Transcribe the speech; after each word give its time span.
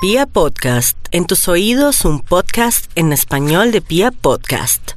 Pia 0.00 0.26
Podcast, 0.26 0.96
en 1.10 1.26
tus 1.26 1.48
oídos 1.48 2.04
un 2.04 2.20
podcast 2.20 2.88
en 2.94 3.12
español 3.12 3.72
de 3.72 3.80
Pia 3.80 4.12
Podcast. 4.12 4.92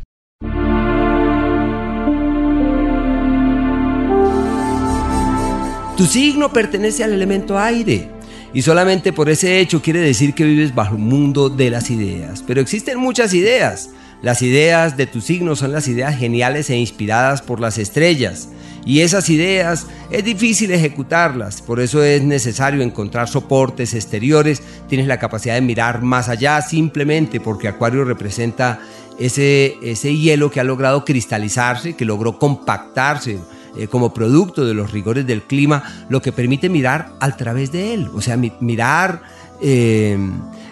Tu 5.98 6.06
signo 6.06 6.54
pertenece 6.54 7.04
al 7.04 7.14
elemento 7.14 7.58
aire. 7.58 8.12
Y 8.54 8.62
solamente 8.62 9.12
por 9.12 9.28
ese 9.32 9.60
hecho 9.60 9.82
quiere 9.82 10.02
decir 10.02 10.36
que 10.36 10.44
vives 10.44 10.76
bajo 10.76 10.94
un 10.94 11.08
mundo 11.08 11.50
de 11.50 11.72
las 11.72 11.90
ideas. 11.90 12.44
Pero 12.46 12.62
existen 12.62 13.00
muchas 13.00 13.34
ideas. 13.34 13.90
Las 14.22 14.44
ideas 14.44 14.98
de 14.98 15.08
tu 15.08 15.20
signo 15.20 15.56
son 15.56 15.72
las 15.72 15.88
ideas 15.88 16.16
geniales 16.16 16.70
e 16.70 16.78
inspiradas 16.78 17.42
por 17.42 17.60
las 17.60 17.80
estrellas. 17.80 18.50
Y 18.86 19.02
esas 19.02 19.32
ideas 19.32 19.88
es 20.12 20.26
difícil 20.26 20.72
ejecutarlas, 20.72 21.62
por 21.62 21.80
eso 21.80 22.04
es 22.04 22.22
necesario 22.22 22.82
encontrar 22.82 23.30
soportes 23.30 23.94
exteriores, 23.94 24.62
tienes 24.90 25.08
la 25.08 25.20
capacidad 25.20 25.56
de 25.56 25.62
mirar 25.62 26.02
más 26.02 26.28
allá 26.28 26.62
simplemente 26.62 27.40
porque 27.40 27.70
Acuario 27.70 28.04
representa 28.04 28.80
ese, 29.18 29.78
ese 29.82 30.16
hielo 30.18 30.52
que 30.52 30.60
ha 30.60 30.66
logrado 30.66 31.06
cristalizarse, 31.06 31.96
que 31.96 32.04
logró 32.04 32.38
compactarse 32.38 33.40
eh, 33.78 33.88
como 33.88 34.14
producto 34.14 34.66
de 34.66 34.74
los 34.74 34.92
rigores 34.92 35.26
del 35.26 35.44
clima, 35.44 36.06
lo 36.10 36.22
que 36.22 36.34
permite 36.34 36.68
mirar 36.68 37.14
al 37.22 37.38
través 37.38 37.72
de 37.72 37.94
él, 37.94 38.10
o 38.14 38.20
sea, 38.20 38.36
mirar 38.36 39.22
eh, 39.62 40.18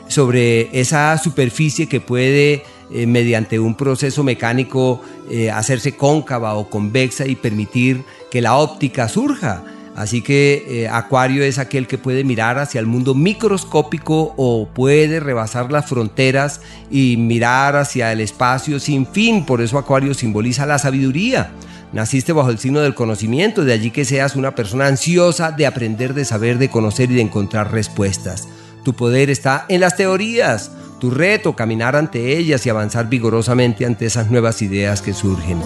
sobre 0.10 0.78
esa 0.78 1.18
superficie 1.18 1.88
que 1.88 2.02
puede 2.02 2.64
eh, 2.92 3.06
mediante 3.06 3.60
un 3.60 3.76
proceso 3.76 4.24
mecánico 4.24 5.02
eh, 5.30 5.52
hacerse 5.52 5.96
cóncava 5.96 6.56
o 6.56 6.70
convexa 6.70 7.28
y 7.28 7.36
permitir 7.36 8.04
que 8.32 8.42
la 8.42 8.56
óptica 8.58 9.08
surja. 9.08 9.64
Así 9.96 10.22
que 10.22 10.66
eh, 10.68 10.88
Acuario 10.88 11.44
es 11.44 11.60
aquel 11.60 11.86
que 11.86 11.98
puede 11.98 12.24
mirar 12.24 12.58
hacia 12.58 12.80
el 12.80 12.86
mundo 12.86 13.14
microscópico 13.16 14.34
o 14.38 14.70
puede 14.74 15.20
rebasar 15.20 15.72
las 15.72 15.88
fronteras 15.88 16.62
y 16.90 17.18
mirar 17.18 17.76
hacia 17.76 18.12
el 18.14 18.22
espacio 18.22 18.80
sin 18.80 19.06
fin. 19.06 19.46
Por 19.46 19.62
eso 19.62 19.78
Acuario 19.78 20.14
simboliza 20.14 20.66
la 20.66 20.80
sabiduría. 20.80 21.52
Naciste 21.92 22.34
bajo 22.34 22.50
el 22.50 22.60
signo 22.60 22.80
del 22.82 22.96
conocimiento, 22.96 23.66
de 23.66 23.74
allí 23.74 23.92
que 23.92 24.06
seas 24.06 24.36
una 24.36 24.56
persona 24.56 24.88
ansiosa 24.88 25.52
de 25.52 25.66
aprender, 25.66 26.14
de 26.14 26.24
saber, 26.24 26.60
de 26.60 26.70
conocer 26.70 27.12
y 27.12 27.16
de 27.16 27.22
encontrar 27.22 27.72
respuestas. 27.72 28.48
Tu 28.84 28.94
poder 28.94 29.30
está 29.30 29.66
en 29.68 29.82
las 29.82 29.98
teorías, 29.98 30.72
tu 31.00 31.10
reto, 31.10 31.56
caminar 31.56 31.96
ante 31.96 32.38
ellas 32.38 32.66
y 32.66 32.70
avanzar 32.70 33.10
vigorosamente 33.10 33.86
ante 33.86 34.06
esas 34.06 34.30
nuevas 34.30 34.62
ideas 34.62 35.02
que 35.02 35.14
surgen. 35.14 35.62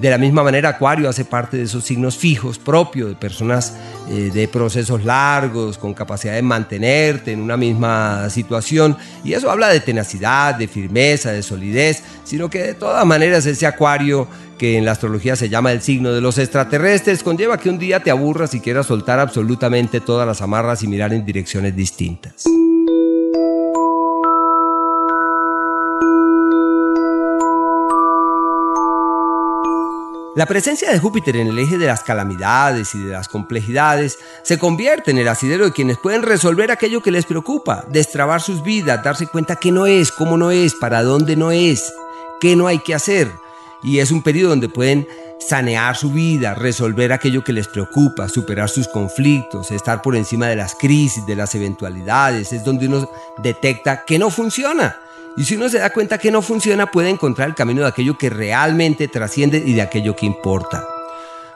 De 0.00 0.08
la 0.08 0.16
misma 0.16 0.42
manera, 0.42 0.70
Acuario 0.70 1.10
hace 1.10 1.26
parte 1.26 1.58
de 1.58 1.64
esos 1.64 1.84
signos 1.84 2.16
fijos 2.16 2.58
propios 2.58 3.10
de 3.10 3.16
personas 3.16 3.74
eh, 4.08 4.30
de 4.32 4.48
procesos 4.48 5.04
largos, 5.04 5.76
con 5.76 5.92
capacidad 5.92 6.32
de 6.32 6.40
mantenerte 6.40 7.32
en 7.32 7.40
una 7.42 7.58
misma 7.58 8.30
situación. 8.30 8.96
Y 9.22 9.34
eso 9.34 9.50
habla 9.50 9.68
de 9.68 9.80
tenacidad, 9.80 10.54
de 10.54 10.68
firmeza, 10.68 11.32
de 11.32 11.42
solidez, 11.42 12.02
sino 12.24 12.48
que 12.48 12.62
de 12.62 12.74
todas 12.74 13.04
maneras 13.04 13.44
ese 13.44 13.66
Acuario 13.66 14.26
que 14.56 14.78
en 14.78 14.86
la 14.86 14.92
astrología 14.92 15.36
se 15.36 15.50
llama 15.50 15.70
el 15.70 15.82
signo 15.82 16.12
de 16.12 16.22
los 16.22 16.38
extraterrestres, 16.38 17.22
conlleva 17.22 17.58
que 17.58 17.68
un 17.68 17.78
día 17.78 18.00
te 18.00 18.10
aburras 18.10 18.54
y 18.54 18.60
quieras 18.60 18.86
soltar 18.86 19.18
absolutamente 19.18 20.00
todas 20.00 20.26
las 20.26 20.40
amarras 20.40 20.82
y 20.82 20.86
mirar 20.86 21.12
en 21.12 21.26
direcciones 21.26 21.76
distintas. 21.76 22.44
La 30.36 30.46
presencia 30.46 30.92
de 30.92 31.00
Júpiter 31.00 31.34
en 31.36 31.48
el 31.48 31.58
eje 31.58 31.76
de 31.76 31.88
las 31.88 32.04
calamidades 32.04 32.94
y 32.94 32.98
de 33.00 33.10
las 33.10 33.28
complejidades 33.28 34.20
se 34.44 34.60
convierte 34.60 35.10
en 35.10 35.18
el 35.18 35.26
asidero 35.26 35.64
de 35.64 35.72
quienes 35.72 35.98
pueden 35.98 36.22
resolver 36.22 36.70
aquello 36.70 37.02
que 37.02 37.10
les 37.10 37.26
preocupa, 37.26 37.84
destrabar 37.88 38.40
sus 38.40 38.62
vidas, 38.62 39.02
darse 39.02 39.26
cuenta 39.26 39.56
que 39.56 39.72
no 39.72 39.86
es, 39.86 40.12
cómo 40.12 40.36
no 40.36 40.52
es, 40.52 40.74
para 40.74 41.02
dónde 41.02 41.34
no 41.34 41.50
es, 41.50 41.92
qué 42.40 42.54
no 42.54 42.68
hay 42.68 42.78
que 42.78 42.94
hacer. 42.94 43.32
Y 43.82 43.98
es 43.98 44.12
un 44.12 44.22
periodo 44.22 44.50
donde 44.50 44.68
pueden 44.68 45.08
sanear 45.40 45.96
su 45.96 46.10
vida, 46.10 46.54
resolver 46.54 47.12
aquello 47.12 47.42
que 47.42 47.52
les 47.52 47.66
preocupa, 47.66 48.28
superar 48.28 48.68
sus 48.68 48.86
conflictos, 48.86 49.70
estar 49.70 50.02
por 50.02 50.14
encima 50.14 50.46
de 50.46 50.56
las 50.56 50.74
crisis, 50.74 51.26
de 51.26 51.36
las 51.36 51.54
eventualidades. 51.54 52.52
Es 52.52 52.64
donde 52.64 52.86
uno 52.86 53.10
detecta 53.42 54.04
que 54.04 54.18
no 54.18 54.30
funciona 54.30 54.96
y 55.36 55.44
si 55.44 55.56
uno 55.56 55.68
se 55.68 55.78
da 55.78 55.90
cuenta 55.90 56.18
que 56.18 56.30
no 56.30 56.42
funciona, 56.42 56.90
puede 56.90 57.08
encontrar 57.08 57.48
el 57.48 57.54
camino 57.54 57.82
de 57.82 57.88
aquello 57.88 58.18
que 58.18 58.30
realmente 58.30 59.08
trasciende 59.08 59.62
y 59.64 59.74
de 59.74 59.82
aquello 59.82 60.16
que 60.16 60.26
importa. 60.26 60.84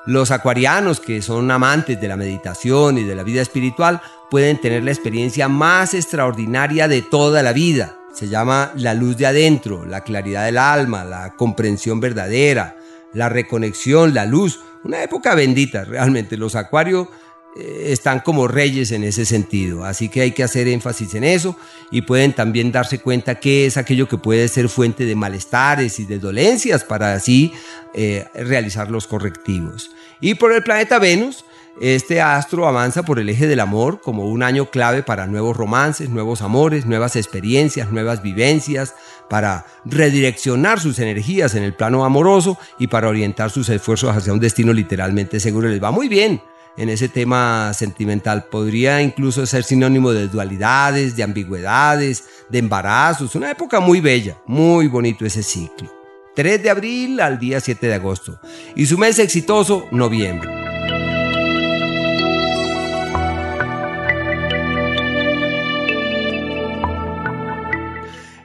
Los 0.06 0.30
acuarianos, 0.30 1.00
que 1.00 1.22
son 1.22 1.50
amantes 1.50 2.00
de 2.00 2.08
la 2.08 2.16
meditación 2.16 2.98
y 2.98 3.04
de 3.04 3.14
la 3.14 3.22
vida 3.22 3.42
espiritual, 3.42 4.00
pueden 4.30 4.60
tener 4.60 4.84
la 4.84 4.90
experiencia 4.90 5.48
más 5.48 5.94
extraordinaria 5.94 6.88
de 6.88 7.02
toda 7.02 7.42
la 7.42 7.52
vida. 7.52 7.96
Se 8.12 8.28
llama 8.28 8.70
la 8.76 8.94
luz 8.94 9.16
de 9.16 9.26
adentro, 9.26 9.84
la 9.84 10.02
claridad 10.02 10.44
del 10.44 10.58
alma, 10.58 11.04
la 11.04 11.34
comprensión 11.34 12.00
verdadera, 12.00 12.76
la 13.14 13.28
reconexión, 13.28 14.12
la 14.12 14.26
luz. 14.26 14.60
Una 14.82 15.02
época 15.02 15.34
bendita, 15.34 15.84
realmente. 15.84 16.36
Los 16.36 16.54
acuarios 16.54 17.08
eh, 17.56 17.86
están 17.92 18.20
como 18.20 18.48
reyes 18.48 18.90
en 18.90 19.04
ese 19.04 19.24
sentido. 19.24 19.84
Así 19.84 20.08
que 20.08 20.20
hay 20.20 20.32
que 20.32 20.42
hacer 20.42 20.68
énfasis 20.68 21.14
en 21.14 21.24
eso 21.24 21.56
y 21.90 22.02
pueden 22.02 22.32
también 22.32 22.72
darse 22.72 22.98
cuenta 22.98 23.36
que 23.36 23.66
es 23.66 23.76
aquello 23.76 24.08
que 24.08 24.18
puede 24.18 24.48
ser 24.48 24.68
fuente 24.68 25.06
de 25.06 25.14
malestares 25.14 26.00
y 26.00 26.04
de 26.04 26.18
dolencias 26.18 26.84
para 26.84 27.14
así 27.14 27.52
eh, 27.94 28.26
realizar 28.34 28.90
los 28.90 29.06
correctivos. 29.06 29.92
Y 30.20 30.34
por 30.34 30.52
el 30.52 30.64
planeta 30.64 30.98
Venus, 30.98 31.44
este 31.80 32.20
astro 32.20 32.68
avanza 32.68 33.02
por 33.02 33.18
el 33.18 33.28
eje 33.28 33.46
del 33.46 33.60
amor 33.60 34.00
como 34.00 34.28
un 34.28 34.42
año 34.42 34.70
clave 34.70 35.02
para 35.02 35.26
nuevos 35.26 35.56
romances, 35.56 36.08
nuevos 36.08 36.40
amores, 36.40 36.86
nuevas 36.86 37.16
experiencias, 37.16 37.90
nuevas 37.90 38.22
vivencias, 38.22 38.94
para 39.28 39.66
redireccionar 39.84 40.78
sus 40.78 40.98
energías 40.98 41.54
en 41.54 41.64
el 41.64 41.74
plano 41.74 42.04
amoroso 42.04 42.58
y 42.78 42.86
para 42.86 43.08
orientar 43.08 43.50
sus 43.50 43.68
esfuerzos 43.68 44.16
hacia 44.16 44.32
un 44.32 44.40
destino 44.40 44.72
literalmente 44.72 45.40
seguro. 45.40 45.68
Les 45.68 45.82
va 45.82 45.90
muy 45.90 46.08
bien 46.08 46.40
en 46.76 46.88
ese 46.88 47.08
tema 47.08 47.72
sentimental. 47.74 48.44
Podría 48.44 49.02
incluso 49.02 49.44
ser 49.46 49.64
sinónimo 49.64 50.12
de 50.12 50.28
dualidades, 50.28 51.16
de 51.16 51.22
ambigüedades, 51.22 52.24
de 52.48 52.58
embarazos. 52.58 53.34
Una 53.34 53.50
época 53.50 53.80
muy 53.80 54.00
bella, 54.00 54.38
muy 54.46 54.86
bonito 54.86 55.26
ese 55.26 55.42
ciclo. 55.42 55.90
3 56.36 56.62
de 56.62 56.70
abril 56.70 57.20
al 57.20 57.38
día 57.38 57.60
7 57.60 57.86
de 57.86 57.94
agosto. 57.94 58.40
Y 58.74 58.86
su 58.86 58.98
mes 58.98 59.18
exitoso, 59.18 59.86
noviembre. 59.92 60.63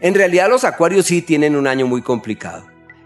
En 0.01 0.13
realidad 0.13 0.49
los 0.49 0.63
acuarios 0.63 1.05
sí 1.05 1.21
tienen 1.21 1.55
un 1.55 1.67
año 1.67 1.87
muy 1.87 2.01
complicado. 2.01 2.65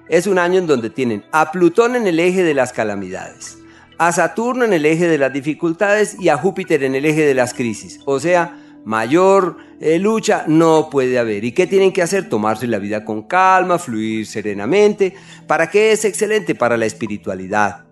Es 0.09 0.27
un 0.27 0.37
año 0.37 0.59
en 0.59 0.67
donde 0.67 0.89
tienen 0.89 1.23
a 1.31 1.51
Plutón 1.51 1.95
en 1.95 2.07
el 2.07 2.19
eje 2.19 2.43
de 2.43 2.53
las 2.53 2.73
calamidades 2.73 3.57
a 3.97 4.11
Saturno 4.11 4.65
en 4.65 4.73
el 4.73 4.85
eje 4.85 5.07
de 5.07 5.17
las 5.17 5.31
dificultades 5.31 6.17
y 6.19 6.29
a 6.29 6.37
Júpiter 6.37 6.83
en 6.83 6.95
el 6.95 7.05
eje 7.05 7.25
de 7.25 7.33
las 7.33 7.53
crisis. 7.53 7.99
O 8.05 8.19
sea, 8.19 8.59
mayor 8.85 9.57
eh, 9.79 9.99
lucha 9.99 10.45
no 10.47 10.89
puede 10.89 11.19
haber. 11.19 11.43
¿Y 11.43 11.51
qué 11.51 11.67
tienen 11.67 11.93
que 11.93 12.01
hacer? 12.01 12.29
Tomarse 12.29 12.67
la 12.67 12.79
vida 12.79 13.05
con 13.05 13.23
calma, 13.23 13.79
fluir 13.79 14.25
serenamente. 14.25 15.13
¿Para 15.47 15.69
qué 15.69 15.91
es 15.91 16.05
excelente? 16.05 16.55
Para 16.55 16.77
la 16.77 16.85
espiritualidad. 16.85 17.85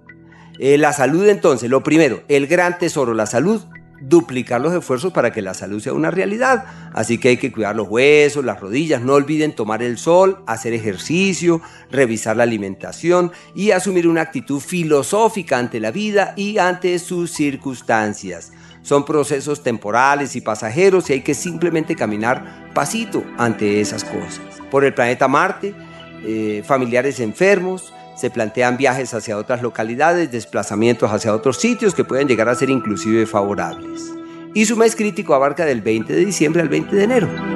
Eh, 0.59 0.77
la 0.77 0.93
salud 0.93 1.27
entonces, 1.27 1.69
lo 1.69 1.81
primero, 1.81 2.23
el 2.27 2.45
gran 2.45 2.77
tesoro, 2.77 3.13
la 3.13 3.25
salud, 3.25 3.61
duplicar 4.01 4.59
los 4.59 4.73
esfuerzos 4.73 5.13
para 5.13 5.31
que 5.31 5.41
la 5.41 5.53
salud 5.53 5.81
sea 5.81 5.93
una 5.93 6.11
realidad. 6.11 6.65
Así 6.93 7.17
que 7.17 7.29
hay 7.29 7.37
que 7.37 7.51
cuidar 7.51 7.75
los 7.75 7.87
huesos, 7.87 8.43
las 8.43 8.59
rodillas, 8.59 9.01
no 9.01 9.13
olviden 9.13 9.53
tomar 9.53 9.83
el 9.83 9.97
sol, 9.97 10.43
hacer 10.47 10.73
ejercicio, 10.73 11.61
revisar 11.89 12.35
la 12.35 12.43
alimentación 12.43 13.31
y 13.55 13.71
asumir 13.71 14.07
una 14.07 14.21
actitud 14.21 14.59
filosófica 14.59 15.57
ante 15.57 15.79
la 15.79 15.91
vida 15.91 16.33
y 16.35 16.57
ante 16.57 16.97
sus 16.99 17.31
circunstancias. 17.31 18.51
Son 18.81 19.05
procesos 19.05 19.61
temporales 19.61 20.35
y 20.35 20.41
pasajeros 20.41 21.09
y 21.09 21.13
hay 21.13 21.21
que 21.21 21.35
simplemente 21.35 21.95
caminar 21.95 22.71
pasito 22.73 23.23
ante 23.37 23.79
esas 23.79 24.03
cosas. 24.03 24.41
Por 24.71 24.83
el 24.83 24.93
planeta 24.93 25.27
Marte, 25.27 25.75
eh, 26.23 26.63
familiares 26.65 27.19
enfermos, 27.19 27.93
se 28.21 28.29
plantean 28.29 28.77
viajes 28.77 29.15
hacia 29.15 29.35
otras 29.35 29.63
localidades, 29.63 30.31
desplazamientos 30.31 31.11
hacia 31.11 31.33
otros 31.33 31.57
sitios 31.57 31.95
que 31.95 32.03
pueden 32.03 32.27
llegar 32.27 32.49
a 32.49 32.55
ser 32.55 32.69
inclusive 32.69 33.25
favorables. 33.25 34.13
Y 34.53 34.65
su 34.65 34.77
mes 34.77 34.95
crítico 34.95 35.33
abarca 35.33 35.65
del 35.65 35.81
20 35.81 36.13
de 36.13 36.25
diciembre 36.25 36.61
al 36.61 36.69
20 36.69 36.95
de 36.95 37.03
enero. 37.03 37.50